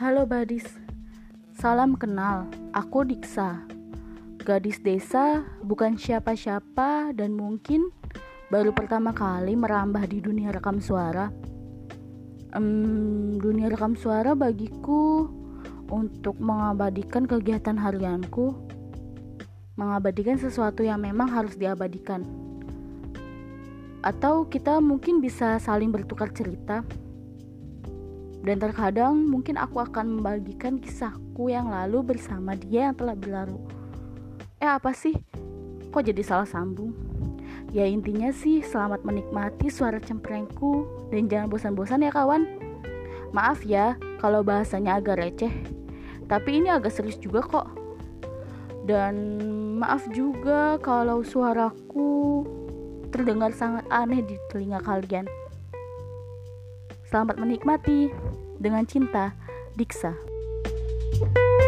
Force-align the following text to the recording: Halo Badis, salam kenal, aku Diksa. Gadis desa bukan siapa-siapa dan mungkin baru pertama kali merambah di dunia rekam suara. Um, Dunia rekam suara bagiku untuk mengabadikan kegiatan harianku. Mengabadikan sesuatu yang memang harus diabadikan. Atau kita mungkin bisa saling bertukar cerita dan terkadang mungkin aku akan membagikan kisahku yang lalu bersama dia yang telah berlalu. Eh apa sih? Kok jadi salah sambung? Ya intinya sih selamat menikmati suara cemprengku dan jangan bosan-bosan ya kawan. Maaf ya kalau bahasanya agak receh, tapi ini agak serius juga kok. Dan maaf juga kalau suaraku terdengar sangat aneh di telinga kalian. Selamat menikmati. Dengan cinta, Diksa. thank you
Halo 0.00 0.24
Badis, 0.24 0.64
salam 1.60 1.92
kenal, 1.92 2.48
aku 2.72 3.04
Diksa. 3.04 3.68
Gadis 4.40 4.80
desa 4.80 5.44
bukan 5.60 6.00
siapa-siapa 6.00 7.12
dan 7.12 7.36
mungkin 7.36 7.92
baru 8.48 8.72
pertama 8.72 9.12
kali 9.12 9.52
merambah 9.52 10.00
di 10.08 10.24
dunia 10.24 10.56
rekam 10.56 10.80
suara. 10.80 11.28
Um, 12.56 13.36
Dunia 13.44 13.68
rekam 13.68 13.92
suara 13.92 14.32
bagiku 14.32 15.28
untuk 15.92 16.40
mengabadikan 16.40 17.28
kegiatan 17.28 17.76
harianku. 17.76 18.56
Mengabadikan 19.76 20.40
sesuatu 20.40 20.80
yang 20.80 21.04
memang 21.04 21.28
harus 21.28 21.60
diabadikan. 21.60 22.24
Atau 24.00 24.48
kita 24.48 24.80
mungkin 24.80 25.20
bisa 25.20 25.60
saling 25.60 25.92
bertukar 25.92 26.32
cerita 26.32 26.88
dan 28.40 28.56
terkadang 28.56 29.28
mungkin 29.28 29.60
aku 29.60 29.84
akan 29.84 30.20
membagikan 30.20 30.80
kisahku 30.80 31.52
yang 31.52 31.68
lalu 31.68 32.16
bersama 32.16 32.56
dia 32.56 32.88
yang 32.88 32.96
telah 32.96 33.12
berlalu. 33.12 33.60
Eh 34.60 34.68
apa 34.68 34.92
sih? 34.96 35.16
Kok 35.92 36.04
jadi 36.06 36.22
salah 36.24 36.48
sambung? 36.48 36.96
Ya 37.70 37.86
intinya 37.86 38.32
sih 38.34 38.64
selamat 38.64 39.06
menikmati 39.06 39.70
suara 39.70 40.02
cemprengku 40.02 40.88
dan 41.12 41.30
jangan 41.30 41.48
bosan-bosan 41.52 42.02
ya 42.02 42.10
kawan. 42.10 42.48
Maaf 43.30 43.62
ya 43.62 43.94
kalau 44.18 44.42
bahasanya 44.42 44.98
agak 44.98 45.22
receh, 45.22 45.54
tapi 46.26 46.58
ini 46.58 46.66
agak 46.66 46.90
serius 46.90 47.20
juga 47.20 47.46
kok. 47.46 47.68
Dan 48.88 49.38
maaf 49.78 50.02
juga 50.10 50.82
kalau 50.82 51.22
suaraku 51.22 52.42
terdengar 53.14 53.54
sangat 53.54 53.86
aneh 53.92 54.24
di 54.24 54.34
telinga 54.50 54.82
kalian. 54.82 55.28
Selamat 57.10 57.42
menikmati. 57.42 58.06
Dengan 58.62 58.86
cinta, 58.86 59.34
Diksa. 59.74 60.14
thank 61.20 61.36
you 61.36 61.59